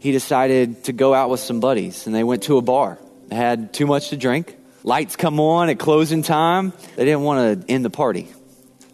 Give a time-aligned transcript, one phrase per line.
[0.00, 2.98] he decided to go out with some buddies and they went to a bar.
[3.26, 4.56] They had too much to drink.
[4.84, 6.72] Lights come on at closing time.
[6.94, 8.28] They didn't want to end the party.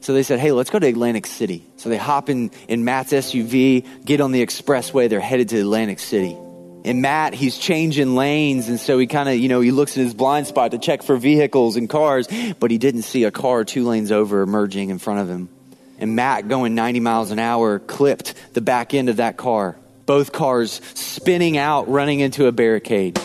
[0.00, 1.62] So they said, hey, let's go to Atlantic City.
[1.76, 5.10] So they hop in, in Matt's SUV, get on the expressway.
[5.10, 6.38] They're headed to Atlantic City.
[6.86, 8.70] And Matt, he's changing lanes.
[8.70, 11.02] And so he kind of, you know, he looks in his blind spot to check
[11.02, 12.28] for vehicles and cars,
[12.58, 15.50] but he didn't see a car two lanes over emerging in front of him.
[15.98, 19.76] And Matt, going 90 miles an hour, clipped the back end of that car.
[20.06, 23.16] Both cars spinning out, running into a barricade.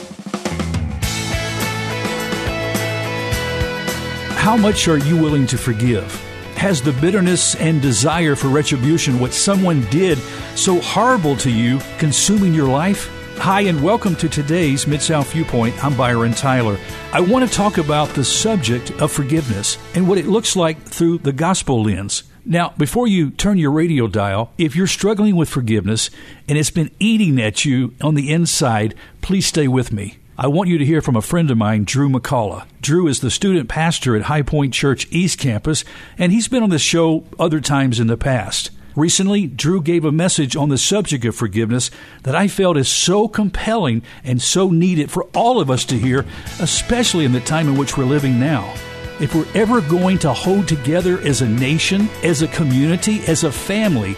[4.37, 6.09] How much are you willing to forgive?
[6.55, 10.17] Has the bitterness and desire for retribution, what someone did
[10.55, 13.11] so horrible to you, consuming your life?
[13.39, 15.83] Hi, and welcome to today's Mid South Viewpoint.
[15.83, 16.77] I'm Byron Tyler.
[17.11, 21.19] I want to talk about the subject of forgiveness and what it looks like through
[21.19, 22.23] the gospel lens.
[22.45, 26.09] Now, before you turn your radio dial, if you're struggling with forgiveness
[26.47, 30.17] and it's been eating at you on the inside, please stay with me.
[30.37, 32.65] I want you to hear from a friend of mine, Drew McCalla.
[32.79, 35.83] Drew is the student pastor at High Point Church East Campus,
[36.17, 38.71] and he's been on this show other times in the past.
[38.95, 41.91] Recently, Drew gave a message on the subject of forgiveness
[42.23, 46.25] that I felt is so compelling and so needed for all of us to hear,
[46.61, 48.73] especially in the time in which we're living now.
[49.19, 53.51] If we're ever going to hold together as a nation, as a community, as a
[53.51, 54.15] family,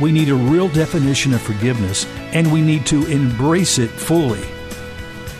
[0.00, 4.42] we need a real definition of forgiveness and we need to embrace it fully.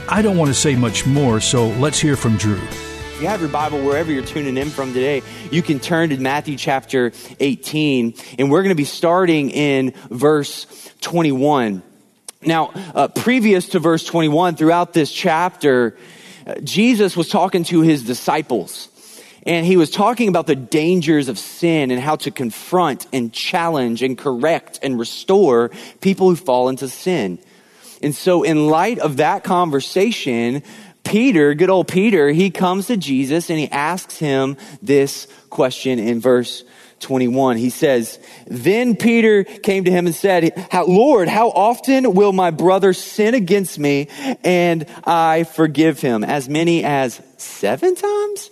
[0.06, 2.60] I don't want to say much more, so let's hear from Drew.
[3.20, 6.58] You have your Bible wherever you're tuning in from today, you can turn to Matthew
[6.58, 10.66] chapter 18, and we're going to be starting in verse
[11.00, 11.82] 21.
[12.42, 15.96] Now, uh, previous to verse 21, throughout this chapter,
[16.46, 18.89] uh, Jesus was talking to his disciples.
[19.46, 24.02] And he was talking about the dangers of sin and how to confront and challenge
[24.02, 27.38] and correct and restore people who fall into sin.
[28.02, 30.62] And so, in light of that conversation,
[31.04, 36.20] Peter, good old Peter, he comes to Jesus and he asks him this question in
[36.20, 36.64] verse
[37.00, 37.56] 21.
[37.56, 42.92] He says, Then Peter came to him and said, Lord, how often will my brother
[42.92, 44.08] sin against me
[44.44, 46.24] and I forgive him?
[46.24, 48.50] As many as seven times?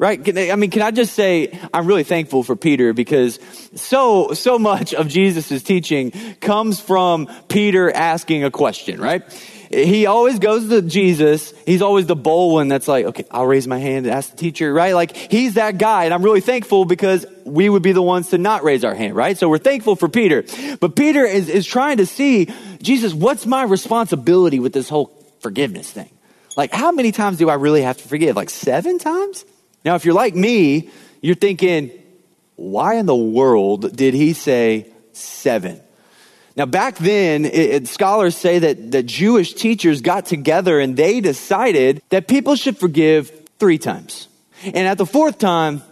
[0.00, 0.18] Right?
[0.50, 3.38] I mean, can I just say, I'm really thankful for Peter because
[3.74, 9.22] so, so much of Jesus' teaching comes from Peter asking a question, right?
[9.70, 11.52] He always goes to Jesus.
[11.66, 14.38] He's always the bold one that's like, okay, I'll raise my hand and ask the
[14.38, 14.94] teacher, right?
[14.94, 16.06] Like, he's that guy.
[16.06, 19.14] And I'm really thankful because we would be the ones to not raise our hand,
[19.14, 19.36] right?
[19.36, 20.44] So we're thankful for Peter.
[20.80, 22.48] But Peter is, is trying to see,
[22.80, 26.08] Jesus, what's my responsibility with this whole forgiveness thing?
[26.56, 28.34] Like, how many times do I really have to forgive?
[28.34, 29.44] Like seven times?
[29.84, 31.90] Now, if you're like me, you're thinking,
[32.56, 35.80] why in the world did he say seven?
[36.56, 41.20] Now, back then, it, it, scholars say that the Jewish teachers got together and they
[41.20, 44.28] decided that people should forgive three times.
[44.64, 45.82] And at the fourth time,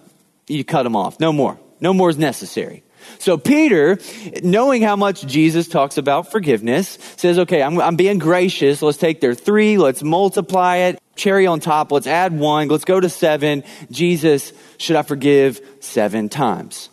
[0.47, 1.21] you cut them off.
[1.21, 1.59] No more.
[1.81, 2.83] No more is necessary.
[3.19, 3.99] So Peter,
[4.43, 8.83] knowing how much Jesus talks about forgiveness, says, okay, I'm, I'm being gracious.
[8.83, 9.79] Let's take their three.
[9.79, 11.93] Let's multiply it cherry on top.
[11.93, 12.69] Let's add one.
[12.69, 13.65] Let's go to seven.
[13.91, 16.89] Jesus, should I forgive seven times?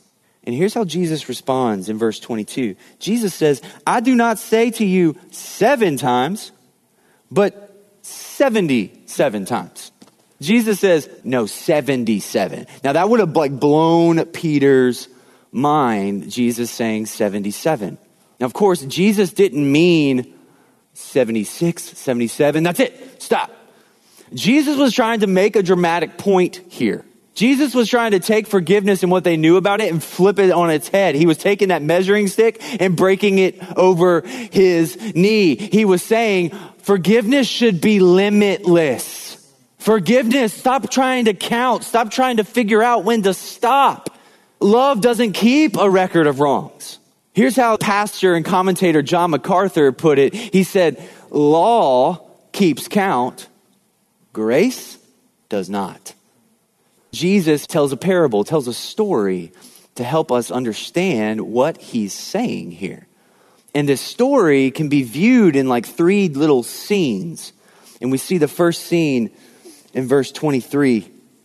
[0.46, 2.76] And here's how Jesus responds in verse 22.
[3.00, 6.52] Jesus says, I do not say to you seven times,
[7.32, 7.72] but
[8.04, 9.92] 77 times.
[10.42, 12.68] Jesus says, no, 77.
[12.84, 15.08] Now that would have like blown Peter's
[15.56, 17.98] mind, Jesus saying 77.
[18.40, 20.34] Now, of course, Jesus didn't mean
[20.94, 22.64] 76, 77.
[22.64, 23.22] That's it.
[23.22, 23.52] Stop.
[24.34, 27.06] Jesus was trying to make a dramatic point here.
[27.36, 30.52] Jesus was trying to take forgiveness and what they knew about it and flip it
[30.52, 31.16] on its head.
[31.16, 35.56] He was taking that measuring stick and breaking it over his knee.
[35.56, 39.24] He was saying, forgiveness should be limitless.
[39.80, 41.84] Forgiveness, stop trying to count.
[41.84, 44.10] Stop trying to figure out when to stop.
[44.60, 47.00] Love doesn't keep a record of wrongs.
[47.34, 50.34] Here's how pastor and commentator John MacArthur put it.
[50.34, 53.50] He said, law keeps count,
[54.32, 54.98] Grace
[55.50, 56.14] does not.
[57.12, 59.52] Jesus tells a parable, tells a story
[59.96, 63.08] to help us understand what he's saying here.
[63.74, 67.54] And this story can be viewed in like three little scenes.
[68.02, 69.32] And we see the first scene
[69.94, 71.10] in verse 23.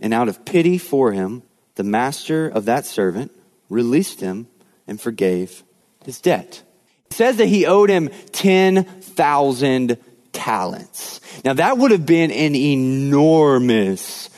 [0.00, 1.42] And out of pity for him,
[1.76, 3.32] the master of that servant
[3.68, 4.46] released him
[4.86, 5.62] and forgave
[6.04, 6.62] his debt.
[7.10, 9.98] It says that he owed him 10,000
[10.32, 11.20] talents.
[11.44, 14.28] Now that would have been an enormous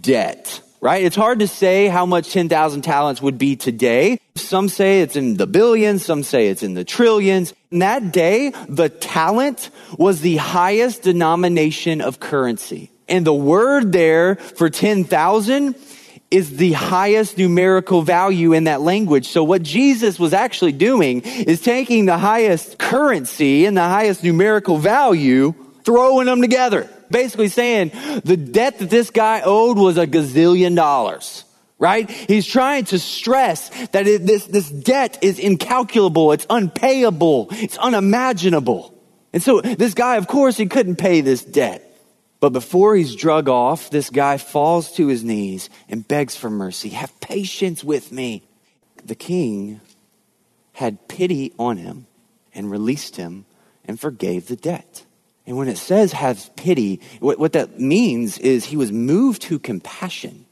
[0.00, 1.04] debt, right?
[1.04, 4.18] It's hard to say how much 10,000 talents would be today.
[4.36, 7.54] Some say it's in the billions, some say it's in the trillions.
[7.70, 12.90] In that day, the talent was the highest denomination of currency.
[13.10, 15.74] And the word there for 10,000
[16.30, 19.26] is the highest numerical value in that language.
[19.26, 24.78] So what Jesus was actually doing is taking the highest currency and the highest numerical
[24.78, 26.88] value, throwing them together.
[27.10, 27.90] Basically saying
[28.24, 31.44] the debt that this guy owed was a gazillion dollars.
[31.80, 32.08] Right?
[32.10, 36.32] He's trying to stress that it, this, this debt is incalculable.
[36.32, 37.48] It's unpayable.
[37.52, 38.94] It's unimaginable.
[39.32, 41.89] And so this guy, of course, he couldn't pay this debt.
[42.40, 46.88] But before he's drug off, this guy falls to his knees and begs for mercy.
[46.90, 48.42] Have patience with me.
[49.04, 49.80] The king
[50.72, 52.06] had pity on him
[52.54, 53.44] and released him
[53.84, 55.04] and forgave the debt.
[55.46, 59.58] And when it says have pity, what, what that means is he was moved to
[59.58, 60.46] compassion.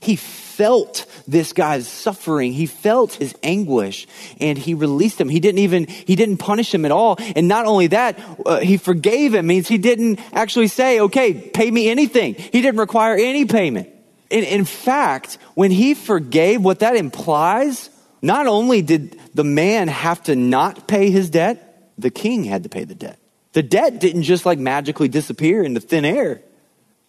[0.00, 0.16] He
[0.56, 2.52] felt this guy's suffering.
[2.52, 4.06] He felt his anguish
[4.40, 5.28] and he released him.
[5.28, 7.16] He didn't even, he didn't punish him at all.
[7.34, 11.70] And not only that, uh, he forgave him means he didn't actually say, okay, pay
[11.70, 12.34] me anything.
[12.34, 13.88] He didn't require any payment.
[14.30, 17.90] In, in fact, when he forgave, what that implies,
[18.22, 22.68] not only did the man have to not pay his debt, the king had to
[22.68, 23.18] pay the debt.
[23.52, 26.42] The debt didn't just like magically disappear into thin air.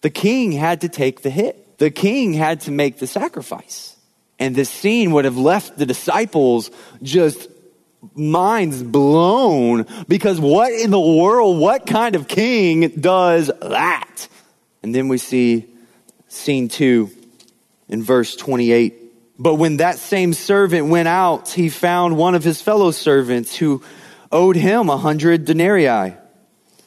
[0.02, 3.96] The king had to take the hit the king had to make the sacrifice.
[4.40, 7.50] And this scene would have left the disciples just
[8.14, 14.28] minds blown because what in the world, what kind of king does that?
[14.84, 15.66] And then we see
[16.28, 17.10] scene two
[17.88, 19.02] in verse 28.
[19.38, 23.84] But when that same servant went out, he found one of his fellow servants who
[24.32, 26.16] owed him a hundred denarii.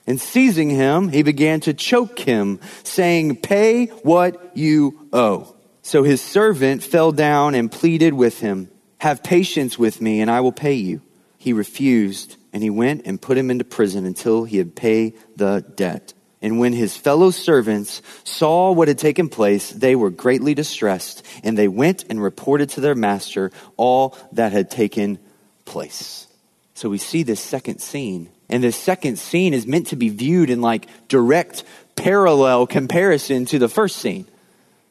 [0.08, 5.54] And seizing him, he began to choke him, saying, Pay what you owe.
[5.82, 8.70] So his servant fell down and pleaded with him,
[9.00, 11.02] Have patience with me, and I will pay you.
[11.36, 15.62] He refused, and he went and put him into prison until he had paid the
[15.76, 16.14] debt.
[16.40, 21.58] And when his fellow servants saw what had taken place, they were greatly distressed, and
[21.58, 25.18] they went and reported to their master all that had taken
[25.66, 26.26] place.
[26.72, 30.50] So we see this second scene and this second scene is meant to be viewed
[30.50, 31.64] in like direct
[31.96, 34.26] parallel comparison to the first scene.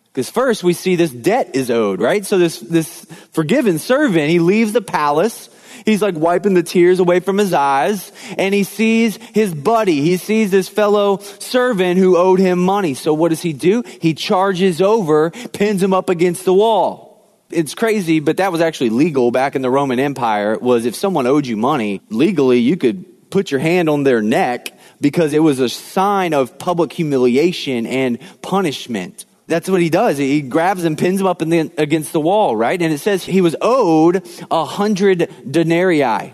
[0.05, 2.25] Because first we see this debt is owed, right?
[2.25, 5.49] So this, this forgiven servant, he leaves the palace.
[5.85, 10.01] He's like wiping the tears away from his eyes and he sees his buddy.
[10.01, 12.93] He sees this fellow servant who owed him money.
[12.93, 13.83] So what does he do?
[14.01, 17.07] He charges over, pins him up against the wall
[17.49, 21.27] it's crazy, but that was actually legal back in the Roman Empire was if someone
[21.27, 23.05] owed you money, legally you could
[23.37, 28.17] put your hand on their neck because it was a sign of public humiliation and
[28.41, 29.25] punishment.
[29.45, 30.17] That's what he does.
[30.17, 32.81] He grabs and pins him up the, against the wall, right?
[32.81, 36.33] And it says he was owed a hundred denarii.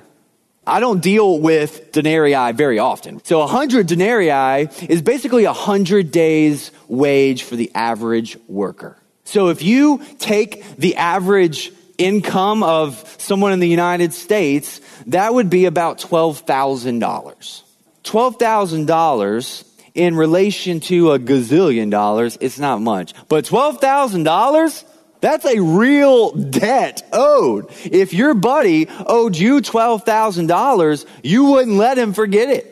[0.65, 3.21] I don't deal with denarii very often.
[3.25, 8.98] So a hundred denarii is basically a hundred days wage for the average worker.
[9.25, 15.50] So if you take the average income of someone in the United States that would
[15.50, 17.62] be about $12,000.
[18.03, 23.13] $12,000 in relation to a gazillion dollars, it's not much.
[23.27, 24.83] But $12,000?
[25.21, 27.67] That's a real debt owed.
[27.85, 32.69] If your buddy owed you $12,000, you wouldn't let him forget it.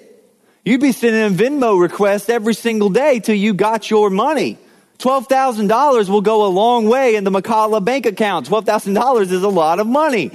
[0.66, 4.58] You'd be sending him Venmo requests every single day till you got your money.
[5.02, 8.48] $12,000 will go a long way in the McCalla bank account.
[8.48, 10.32] $12,000 is a lot of money.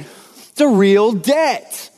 [0.50, 1.90] It's a real debt.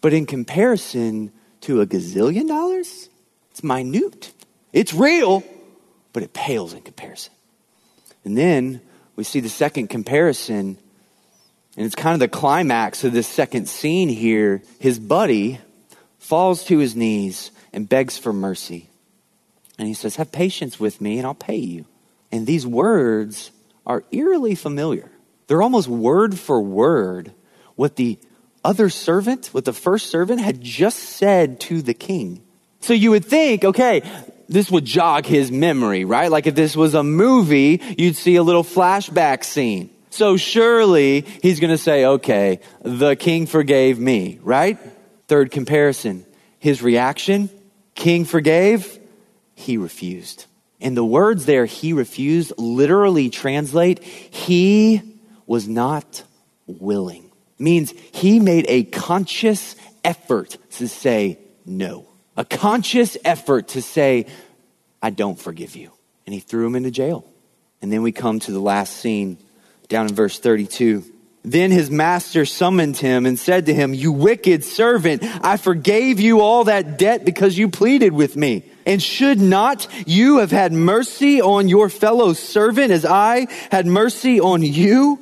[0.00, 3.08] But in comparison to a gazillion dollars,
[3.50, 4.32] it's minute.
[4.72, 5.42] It's real,
[6.12, 7.32] but it pales in comparison.
[8.24, 8.80] And then
[9.14, 10.78] we see the second comparison,
[11.76, 14.62] and it's kind of the climax of this second scene here.
[14.80, 15.60] His buddy
[16.18, 18.90] falls to his knees and begs for mercy.
[19.78, 21.86] And he says, Have patience with me, and I'll pay you.
[22.32, 23.50] And these words
[23.86, 25.10] are eerily familiar.
[25.46, 27.32] They're almost word for word
[27.76, 28.18] what the
[28.64, 32.42] other servant, what the first servant had just said to the king.
[32.80, 34.02] So you would think, okay,
[34.48, 36.30] this would jog his memory, right?
[36.30, 39.90] Like if this was a movie, you'd see a little flashback scene.
[40.10, 44.78] So surely he's going to say, okay, the king forgave me, right?
[45.28, 46.24] Third comparison.
[46.58, 47.50] His reaction,
[47.94, 48.98] king forgave,
[49.54, 50.46] he refused.
[50.80, 55.02] And the words there, he refused, literally translate, he
[55.46, 56.22] was not
[56.66, 57.30] willing.
[57.58, 62.06] Means he made a conscious effort to say no.
[62.36, 64.26] A conscious effort to say,
[65.02, 65.90] I don't forgive you.
[66.26, 67.24] And he threw him into jail.
[67.80, 69.38] And then we come to the last scene
[69.88, 71.04] down in verse 32.
[71.44, 76.40] Then his master summoned him and said to him, You wicked servant, I forgave you
[76.40, 78.64] all that debt because you pleaded with me.
[78.86, 84.40] And should not you have had mercy on your fellow servant as I had mercy
[84.40, 85.18] on you?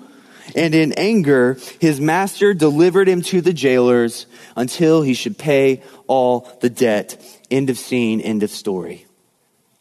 [0.55, 6.49] And in anger, his master delivered him to the jailers until he should pay all
[6.61, 7.21] the debt.
[7.51, 9.07] End of scene, end of story.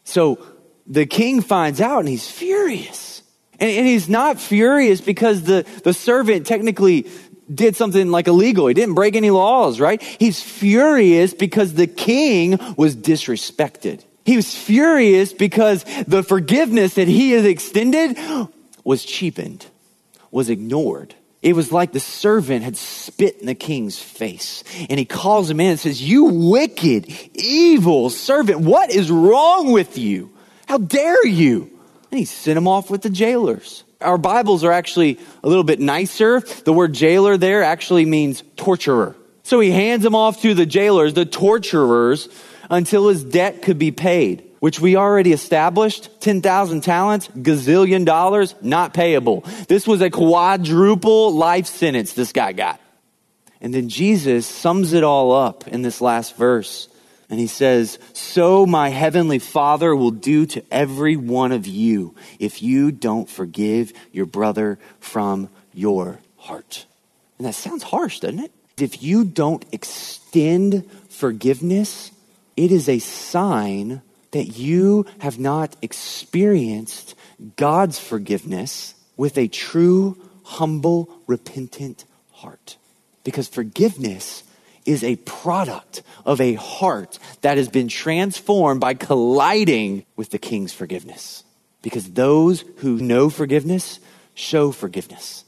[0.04, 0.38] So
[0.86, 3.22] the king finds out and he's furious.
[3.60, 7.06] And, and he's not furious because the, the servant technically
[7.52, 8.66] did something like illegal.
[8.66, 10.02] He didn't break any laws, right?
[10.02, 14.02] He's furious because the king was disrespected.
[14.24, 18.16] He was furious because the forgiveness that he has extended
[18.82, 19.66] was cheapened,
[20.30, 21.14] was ignored.
[21.42, 24.64] It was like the servant had spit in the king's face.
[24.88, 29.98] And he calls him in and says, You wicked, evil servant, what is wrong with
[29.98, 30.32] you?
[30.66, 31.70] How dare you?
[32.10, 33.83] And he sent him off with the jailers.
[34.04, 36.40] Our Bibles are actually a little bit nicer.
[36.40, 39.16] The word jailer there actually means torturer.
[39.42, 42.28] So he hands him off to the jailers, the torturers,
[42.70, 48.94] until his debt could be paid which we already established 10,000 talents, gazillion dollars, not
[48.94, 49.42] payable.
[49.68, 52.80] This was a quadruple life sentence this guy got.
[53.60, 56.88] And then Jesus sums it all up in this last verse.
[57.30, 62.62] And he says, So my heavenly Father will do to every one of you if
[62.62, 66.86] you don't forgive your brother from your heart.
[67.38, 68.52] And that sounds harsh, doesn't it?
[68.78, 72.10] If you don't extend forgiveness,
[72.56, 74.02] it is a sign
[74.32, 77.14] that you have not experienced
[77.56, 82.76] God's forgiveness with a true, humble, repentant heart.
[83.22, 84.42] Because forgiveness
[84.84, 90.72] is a product of a heart that has been transformed by colliding with the King's
[90.72, 91.44] forgiveness.
[91.82, 94.00] Because those who know forgiveness
[94.34, 95.44] show forgiveness.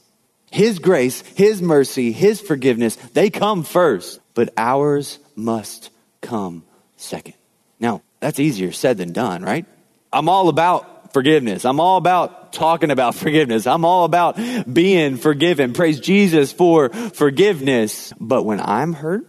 [0.51, 5.89] His grace, His mercy, His forgiveness, they come first, but ours must
[6.21, 6.63] come
[6.95, 7.33] second.
[7.79, 9.65] Now, that's easier said than done, right?
[10.11, 11.65] I'm all about forgiveness.
[11.65, 13.67] I'm all about talking about forgiveness.
[13.67, 14.37] I'm all about
[14.71, 15.73] being forgiven.
[15.73, 18.13] Praise Jesus for forgiveness.
[18.19, 19.25] But when I'm hurt,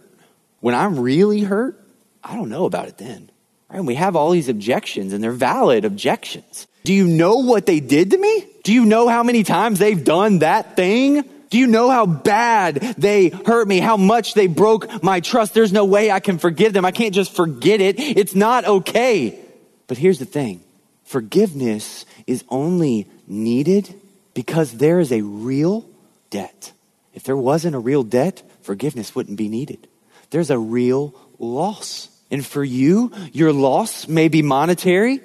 [0.59, 1.79] when I'm really hurt,
[2.23, 3.31] I don't know about it then.
[3.69, 3.77] Right?
[3.77, 6.67] And we have all these objections and they're valid objections.
[6.83, 8.45] Do you know what they did to me?
[8.63, 11.23] Do you know how many times they've done that thing?
[11.49, 13.79] Do you know how bad they hurt me?
[13.79, 15.53] How much they broke my trust?
[15.53, 16.85] There's no way I can forgive them.
[16.85, 17.99] I can't just forget it.
[17.99, 19.39] It's not okay.
[19.87, 20.61] But here's the thing.
[21.09, 23.99] Forgiveness is only needed
[24.35, 25.89] because there is a real
[26.29, 26.71] debt.
[27.15, 29.87] If there wasn't a real debt, forgiveness wouldn't be needed.
[30.29, 32.09] There's a real loss.
[32.29, 35.21] And for you, your loss may be monetary.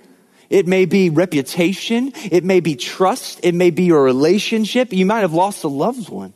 [0.48, 2.14] It may be reputation.
[2.32, 3.40] It may be trust.
[3.42, 4.90] It may be your relationship.
[4.90, 6.32] You might have lost a loved one.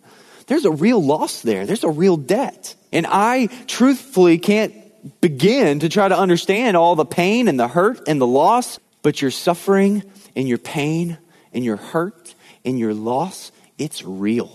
[0.46, 1.64] There's a real loss there.
[1.64, 2.76] There's a real debt.
[2.92, 4.74] And I truthfully can't
[5.22, 9.22] begin to try to understand all the pain and the hurt and the loss, but
[9.22, 10.02] your suffering
[10.36, 11.18] and your pain
[11.52, 14.52] and your hurt and your loss, it's real.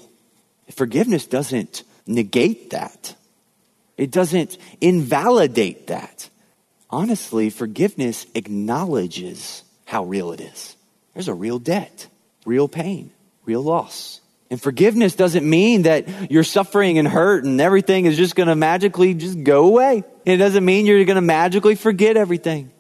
[0.72, 3.16] Forgiveness doesn't negate that.
[3.98, 6.30] It doesn't invalidate that
[6.94, 10.78] honestly, forgiveness acknowledges how real it is.
[11.14, 12.08] There's a real debt,
[12.46, 13.12] real pain,
[13.46, 14.22] real loss.
[14.52, 18.56] And forgiveness doesn't mean that you're suffering and hurt and everything is just going to
[18.56, 20.04] magically just go away.
[20.26, 22.72] It doesn't mean you're going to magically forget everything.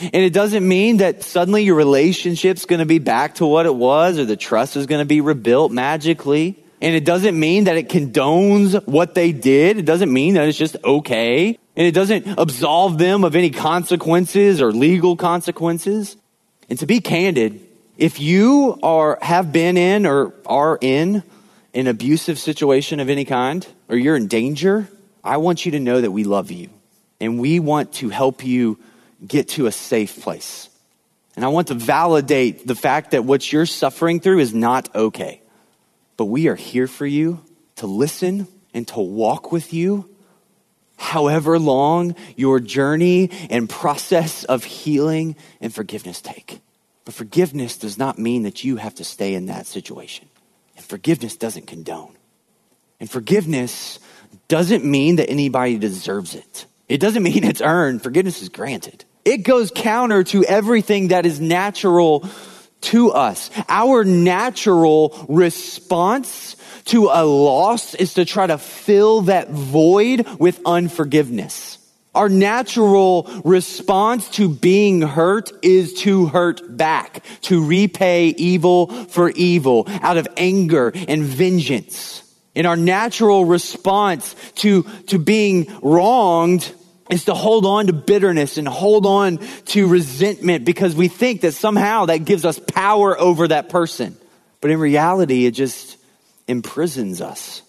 [0.00, 3.74] And it doesn't mean that suddenly your relationship's going to be back to what it
[3.74, 6.62] was or the trust is going to be rebuilt magically.
[6.80, 9.78] And it doesn't mean that it condones what they did.
[9.78, 11.58] It doesn't mean that it's just okay.
[11.76, 16.16] And it doesn't absolve them of any consequences or legal consequences.
[16.68, 17.60] And to be candid,
[17.96, 21.22] if you are, have been in or are in
[21.72, 24.88] an abusive situation of any kind, or you're in danger,
[25.22, 26.70] I want you to know that we love you.
[27.20, 28.78] And we want to help you
[29.26, 30.68] get to a safe place.
[31.36, 35.42] And I want to validate the fact that what you're suffering through is not okay.
[36.16, 37.40] But we are here for you
[37.76, 40.08] to listen and to walk with you
[40.96, 46.60] however long your journey and process of healing and forgiveness take.
[47.04, 50.28] But forgiveness does not mean that you have to stay in that situation.
[50.76, 52.14] And forgiveness doesn't condone.
[53.00, 53.98] And forgiveness
[54.48, 56.66] doesn't mean that anybody deserves it.
[56.88, 58.02] It doesn't mean it's earned.
[58.02, 59.04] Forgiveness is granted.
[59.24, 62.28] It goes counter to everything that is natural
[62.82, 63.50] to us.
[63.68, 71.78] Our natural response to a loss is to try to fill that void with unforgiveness.
[72.14, 79.86] Our natural response to being hurt is to hurt back, to repay evil for evil
[79.88, 82.23] out of anger and vengeance.
[82.56, 86.72] And our natural response to, to being wronged
[87.10, 91.52] is to hold on to bitterness and hold on to resentment because we think that
[91.52, 94.16] somehow that gives us power over that person.
[94.60, 95.96] But in reality, it just
[96.48, 97.62] imprisons us.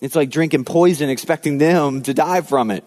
[0.00, 2.84] It's like drinking poison, expecting them to die from it.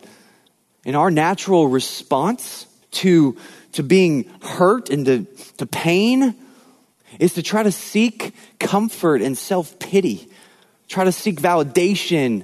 [0.86, 3.38] And our natural response to,
[3.74, 5.26] to being hurt and to,
[5.58, 6.36] to pain
[7.20, 10.28] is to try to seek comfort and self pity,
[10.92, 12.44] try to seek validation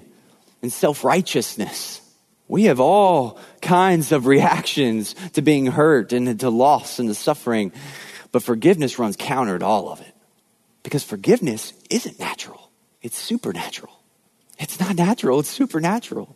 [0.62, 2.01] and self righteousness.
[2.48, 7.74] We have all kinds of reactions to being hurt and to loss and to suffering,
[8.32, 10.13] but forgiveness runs counter to all of it.
[10.82, 13.94] Because forgiveness isn't natural, it's supernatural.
[14.60, 16.36] It's not natural, it's supernatural.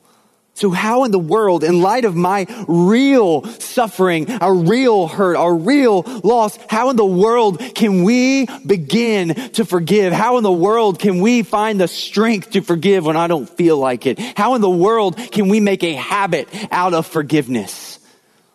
[0.54, 5.56] So, how in the world, in light of my real suffering, our real hurt, our
[5.56, 10.14] real loss, how in the world can we begin to forgive?
[10.14, 13.78] How in the world can we find the strength to forgive when I don't feel
[13.78, 14.20] like it?
[14.38, 18.00] How in the world can we make a habit out of forgiveness?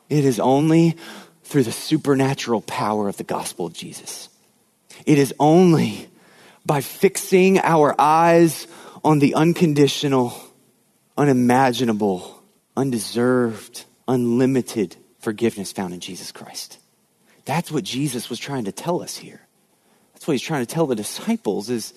[0.08, 0.96] It is only
[1.44, 4.28] through the supernatural power of the gospel of Jesus.
[5.06, 6.08] It is only
[6.64, 8.66] by fixing our eyes
[9.04, 10.30] on the unconditional
[11.16, 12.42] unimaginable,
[12.76, 16.78] undeserved, unlimited forgiveness found in Jesus Christ.
[17.44, 19.40] That's what Jesus was trying to tell us here.
[20.12, 21.94] That's what he's trying to tell the disciples is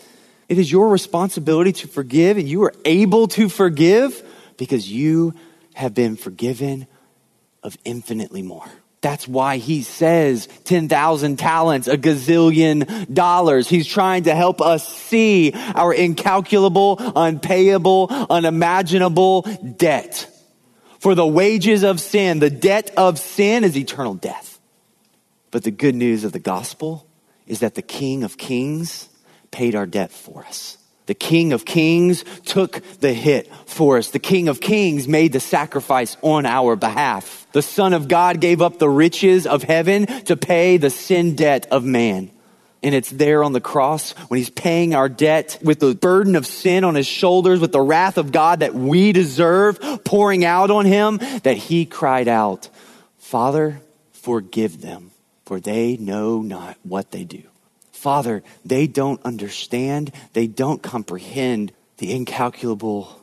[0.47, 4.23] it is your responsibility to forgive and you are able to forgive
[4.57, 5.33] because you
[5.73, 6.87] have been forgiven
[7.63, 8.69] of infinitely more.
[9.01, 13.69] That's why he says 10,000 talents, a gazillion dollars.
[13.69, 19.43] He's trying to help us see our incalculable, unpayable, unimaginable
[19.77, 20.27] debt.
[20.99, 24.59] For the wages of sin, the debt of sin is eternal death.
[25.49, 27.07] But the good news of the gospel
[27.47, 29.07] is that the King of Kings
[29.49, 30.77] paid our debt for us.
[31.09, 34.11] The King of Kings took the hit for us.
[34.11, 37.47] The King of Kings made the sacrifice on our behalf.
[37.51, 41.65] The Son of God gave up the riches of heaven to pay the sin debt
[41.71, 42.29] of man.
[42.83, 46.45] And it's there on the cross when he's paying our debt with the burden of
[46.45, 50.85] sin on his shoulders, with the wrath of God that we deserve pouring out on
[50.85, 52.69] him, that he cried out,
[53.17, 55.09] Father, forgive them,
[55.43, 57.48] for they know not what they do.
[57.99, 63.21] Father, they don't understand, they don't comprehend the incalculable,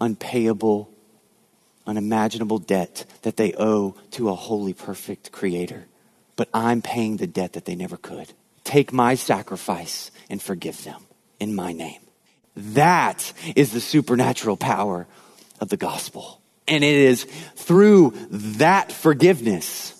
[0.00, 0.88] unpayable,
[1.86, 5.84] unimaginable debt that they owe to a holy, perfect Creator.
[6.36, 8.32] But I'm paying the debt that they never could.
[8.64, 11.02] Take my sacrifice and forgive them
[11.38, 12.00] in my name.
[12.56, 15.06] That is the supernatural power
[15.60, 16.40] of the gospel.
[16.66, 17.24] And it is
[17.56, 19.93] through that forgiveness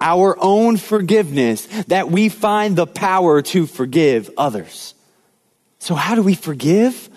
[0.00, 4.94] our own forgiveness that we find the power to forgive others.
[5.78, 7.08] So, how do we forgive?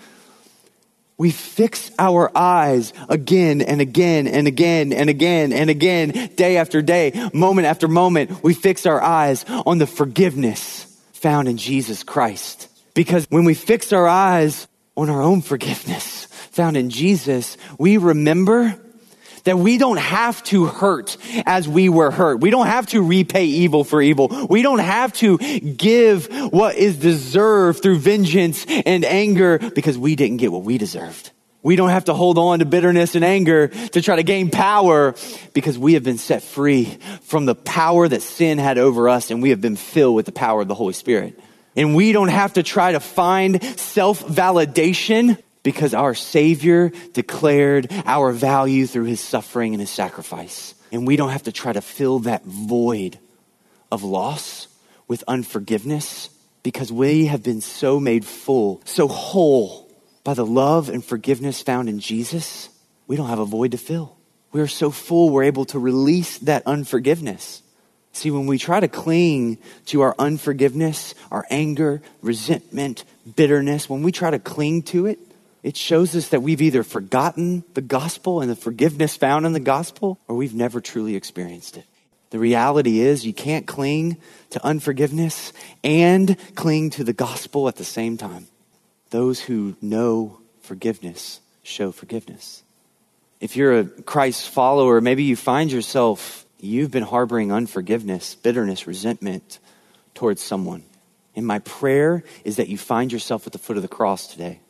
[1.16, 6.82] We fix our eyes again and again and again and again and again, day after
[6.82, 8.42] day, moment after moment.
[8.42, 12.68] We fix our eyes on the forgiveness found in Jesus Christ.
[12.94, 14.66] Because when we fix our eyes
[14.96, 18.80] on our own forgiveness found in Jesus, we remember
[19.44, 22.40] that we don't have to hurt as we were hurt.
[22.40, 24.46] We don't have to repay evil for evil.
[24.48, 30.38] We don't have to give what is deserved through vengeance and anger because we didn't
[30.38, 31.30] get what we deserved.
[31.62, 35.14] We don't have to hold on to bitterness and anger to try to gain power
[35.54, 39.42] because we have been set free from the power that sin had over us and
[39.42, 41.40] we have been filled with the power of the Holy Spirit.
[41.74, 48.30] And we don't have to try to find self validation because our Savior declared our
[48.30, 50.74] value through his suffering and his sacrifice.
[50.92, 53.18] And we don't have to try to fill that void
[53.90, 54.68] of loss
[55.08, 56.30] with unforgiveness
[56.62, 59.90] because we have been so made full, so whole
[60.22, 62.68] by the love and forgiveness found in Jesus.
[63.06, 64.16] We don't have a void to fill.
[64.52, 67.62] We are so full, we're able to release that unforgiveness.
[68.12, 74.12] See, when we try to cling to our unforgiveness, our anger, resentment, bitterness, when we
[74.12, 75.18] try to cling to it,
[75.64, 79.60] It shows us that we've either forgotten the gospel and the forgiveness found in the
[79.60, 81.86] gospel, or we've never truly experienced it.
[82.28, 84.18] The reality is, you can't cling
[84.50, 88.46] to unforgiveness and cling to the gospel at the same time.
[89.08, 92.62] Those who know forgiveness show forgiveness.
[93.40, 99.60] If you're a Christ follower, maybe you find yourself, you've been harboring unforgiveness, bitterness, resentment
[100.12, 100.82] towards someone.
[101.34, 104.60] And my prayer is that you find yourself at the foot of the cross today.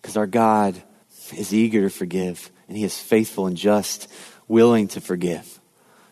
[0.00, 0.80] Because our God
[1.36, 4.08] is eager to forgive, and He is faithful and just,
[4.50, 5.60] willing to forgive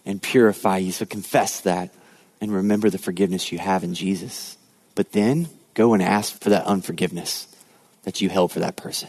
[0.06, 0.92] and purify you.
[0.92, 1.92] So confess that
[2.40, 4.56] and remember the forgiveness you have in Jesus.
[4.94, 7.48] But then go and ask for that unforgiveness
[8.04, 9.08] that you held for that person.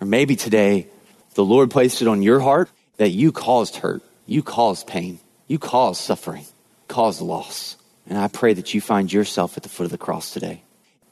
[0.00, 0.88] Or maybe today
[1.34, 5.58] the Lord placed it on your heart that you caused hurt, you caused pain, you
[5.58, 6.46] caused suffering,
[6.88, 7.76] caused loss.
[8.06, 10.62] And I pray that you find yourself at the foot of the cross today,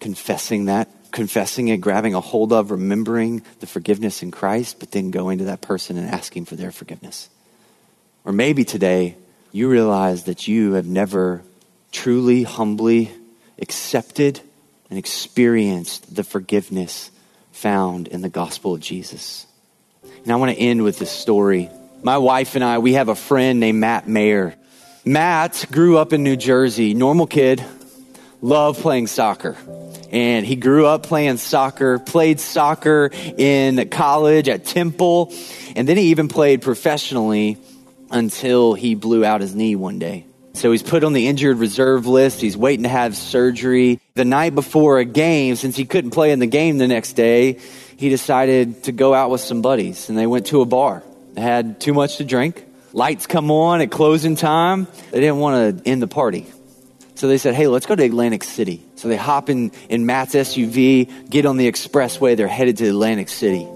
[0.01, 5.11] confessing that, confessing it, grabbing a hold of, remembering the forgiveness in Christ, but then
[5.11, 7.29] going to that person and asking for their forgiveness.
[8.25, 9.17] Or maybe today
[9.53, 11.43] you realize that you have never
[11.93, 13.11] truly, humbly
[13.59, 14.41] accepted
[14.91, 17.11] and experienced the forgiveness
[17.53, 19.47] found in the gospel of Jesus.
[20.23, 21.71] And I want to end with this story.
[22.03, 24.55] My wife and I, we have a friend named Matt Mayer.
[25.05, 27.65] Matt grew up in New Jersey, normal kid,
[28.41, 29.57] loved playing soccer.
[30.11, 35.33] And he grew up playing soccer, played soccer in college at Temple,
[35.77, 37.59] and then he even played professionally
[38.11, 40.25] until he blew out his knee one day.
[40.55, 42.41] So he's put on the injured reserve list.
[42.41, 44.01] He's waiting to have surgery.
[44.15, 47.61] The night before a game, since he couldn't play in the game the next day,
[47.97, 51.05] he decided to go out with some buddies and they went to a bar.
[51.35, 52.65] They had too much to drink.
[52.93, 54.89] Lights come on at closing time.
[55.13, 56.47] They didn't want to end the party.
[57.15, 58.83] So they said, hey, let's go to Atlantic City.
[58.99, 62.37] So they hop in, in Matt's SUV, get on the expressway.
[62.37, 63.67] They're headed to Atlantic City.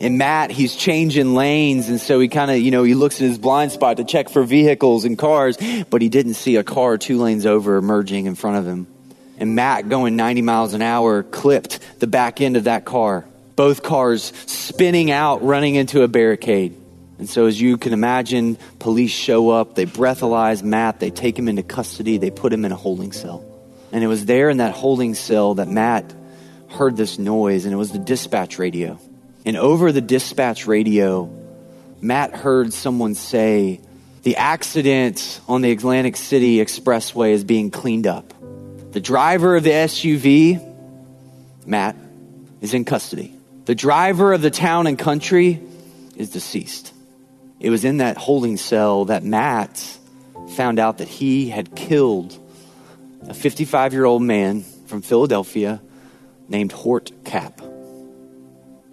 [0.00, 1.88] And Matt, he's changing lanes.
[1.88, 4.28] And so he kind of, you know, he looks in his blind spot to check
[4.28, 5.56] for vehicles and cars,
[5.88, 8.86] but he didn't see a car two lanes over emerging in front of him.
[9.38, 13.24] And Matt, going 90 miles an hour, clipped the back end of that car
[13.56, 16.76] both cars spinning out, running into a barricade.
[17.18, 21.48] And so, as you can imagine, police show up, they breathalyze Matt, they take him
[21.48, 23.44] into custody, they put him in a holding cell.
[23.92, 26.14] And it was there in that holding cell that Matt
[26.68, 28.98] heard this noise, and it was the dispatch radio.
[29.44, 31.30] And over the dispatch radio,
[32.00, 33.80] Matt heard someone say,
[34.22, 38.32] The accident on the Atlantic City Expressway is being cleaned up.
[38.92, 40.74] The driver of the SUV,
[41.66, 41.96] Matt,
[42.60, 43.34] is in custody.
[43.64, 45.60] The driver of the town and country
[46.16, 46.92] is deceased.
[47.60, 49.98] It was in that holding cell that Matt
[50.56, 52.36] found out that he had killed
[53.28, 55.80] a 55 year old man from Philadelphia
[56.48, 57.60] named Hort Cap.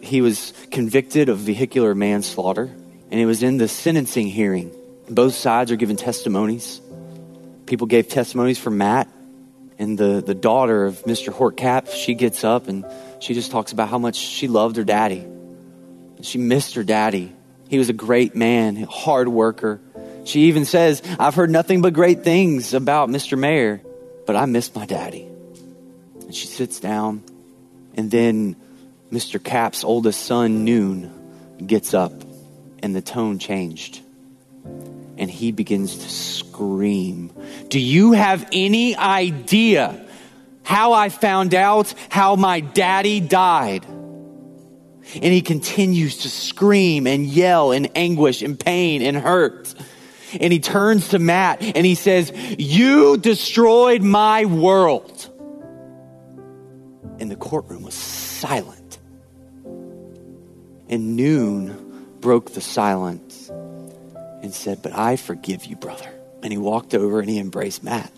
[0.01, 2.63] He was convicted of vehicular manslaughter,
[3.11, 4.71] and it was in the sentencing hearing.
[5.09, 6.79] Both sides are given testimonies.
[7.65, 9.09] People gave testimonies for Matt,
[9.77, 11.31] and the, the daughter of Mr.
[11.31, 12.85] Hort Cap, she gets up and
[13.19, 15.25] she just talks about how much she loved her daddy.
[16.21, 17.33] She missed her daddy.
[17.69, 19.79] He was a great man, a hard worker.
[20.25, 23.37] She even says, I've heard nothing but great things about Mr.
[23.37, 23.81] Mayer,
[24.29, 25.27] but I miss my daddy.
[26.21, 27.23] And she sits down,
[27.95, 28.55] and then
[29.11, 29.43] Mr.
[29.43, 31.11] Cap's oldest son, Noon,
[31.65, 32.13] gets up,
[32.83, 34.01] and the tone changed.
[35.17, 37.31] And he begins to scream.
[37.69, 40.05] Do you have any idea
[40.61, 43.83] how I found out how my daddy died.
[43.87, 49.73] And he continues to scream and yell in anguish and pain and hurt.
[50.39, 55.29] And he turns to Matt and he says, You destroyed my world.
[57.19, 58.99] And the courtroom was silent.
[60.89, 66.09] And Noon broke the silence and said, But I forgive you, brother.
[66.41, 68.11] And he walked over and he embraced Matt.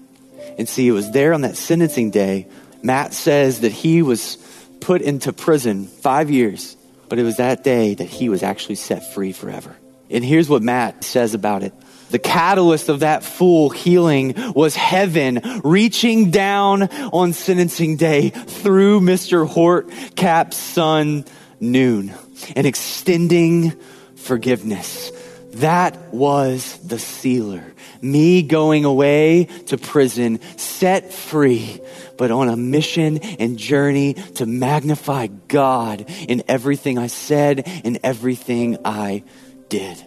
[0.57, 2.47] And see, it was there on that sentencing day.
[2.83, 4.37] Matt says that he was
[4.79, 6.75] put into prison five years,
[7.09, 9.75] but it was that day that he was actually set free forever.
[10.09, 11.73] And here's what Matt says about it.
[12.11, 19.47] The catalyst of that full healing was heaven reaching down on sentencing day through Mr.
[19.47, 21.25] Hort Cap's son,
[21.59, 22.13] Noon,
[22.55, 23.71] and extending
[24.15, 25.11] forgiveness.
[25.55, 27.63] That was the sealer
[28.01, 31.79] me going away to prison, set free,
[32.17, 38.77] but on a mission and journey to magnify God in everything I said and everything
[38.83, 39.23] I
[39.69, 40.03] did.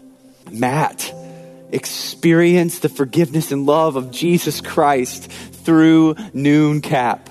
[0.50, 1.13] Matt
[1.74, 7.28] experienced the forgiveness and love of Jesus Christ through Noon Cap.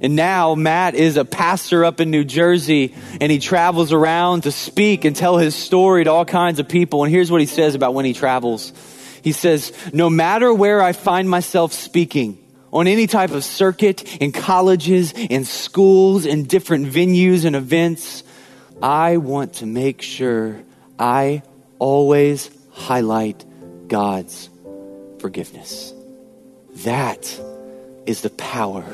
[0.00, 4.50] And now Matt is a pastor up in New Jersey and he travels around to
[4.50, 7.04] speak and tell his story to all kinds of people.
[7.04, 8.72] And here's what he says about when he travels.
[9.22, 12.38] He says, no matter where I find myself speaking,
[12.72, 18.24] on any type of circuit in colleges, in schools, in different venues and events,
[18.82, 20.62] I want to make sure
[20.98, 21.42] I
[21.78, 23.44] always highlight
[23.92, 24.48] God's
[25.20, 25.92] forgiveness.
[26.84, 27.38] That
[28.06, 28.84] is the power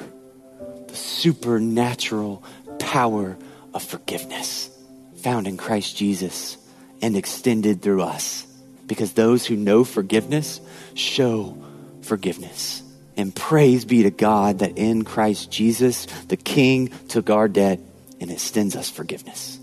[0.89, 2.43] the supernatural
[2.79, 3.37] power
[3.75, 4.71] of forgiveness
[5.19, 6.57] found in Christ Jesus
[7.01, 8.47] and extended through us.
[8.87, 10.61] Because those who know forgiveness
[10.95, 11.57] show
[12.03, 12.83] forgiveness.
[13.17, 17.81] And praise be to God that in Christ Jesus, the King took our debt
[18.21, 19.59] and extends us forgiveness.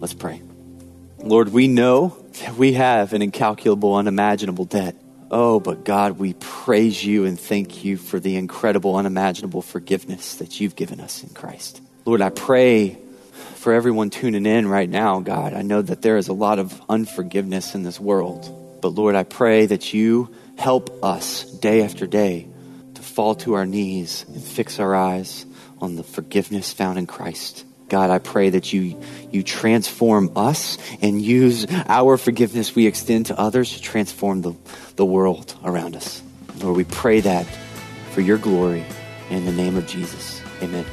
[0.00, 0.42] Let's pray.
[1.18, 4.96] Lord, we know that we have an incalculable, unimaginable debt.
[5.30, 10.60] Oh, but God, we praise you and thank you for the incredible, unimaginable forgiveness that
[10.60, 11.80] you've given us in Christ.
[12.04, 12.98] Lord, I pray
[13.56, 15.54] for everyone tuning in right now, God.
[15.54, 18.78] I know that there is a lot of unforgiveness in this world.
[18.82, 22.46] But Lord, I pray that you help us day after day
[22.94, 25.46] to fall to our knees and fix our eyes
[25.80, 27.64] on the forgiveness found in Christ.
[27.88, 33.38] God, I pray that you, you transform us and use our forgiveness we extend to
[33.38, 34.54] others to transform the,
[34.96, 36.22] the world around us.
[36.60, 37.46] Lord, we pray that
[38.12, 38.84] for your glory
[39.30, 40.40] in the name of Jesus.
[40.62, 40.86] Amen.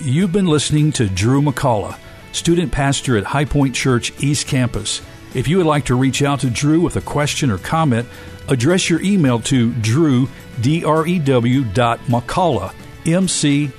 [0.00, 1.96] You've been listening to Drew McCalla,
[2.32, 5.02] student pastor at High Point Church East Campus.
[5.34, 8.08] If you would like to reach out to Drew with a question or comment,
[8.48, 10.28] address your email to drew,
[10.60, 12.74] D-R-E-W dot McCalla,
[13.06, 13.72] M-C-C-A-L-L-A,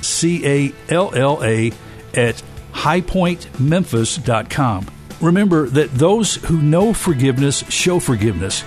[2.14, 2.42] at
[2.74, 4.88] highpointmemphis.com.
[5.22, 8.64] Remember that those who know forgiveness show forgiveness.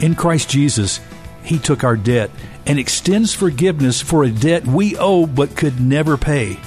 [0.00, 1.00] In Christ Jesus,
[1.42, 2.30] He took our debt
[2.66, 6.58] and extends forgiveness for a debt we owe but could never pay.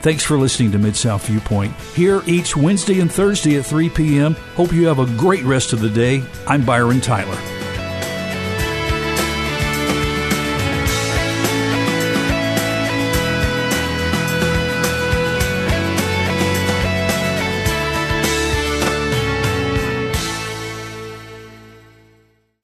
[0.00, 1.74] Thanks for listening to Mid South Viewpoint.
[1.94, 4.34] Here each Wednesday and Thursday at 3 p.m.
[4.56, 6.24] Hope you have a great rest of the day.
[6.46, 7.61] I'm Byron Tyler.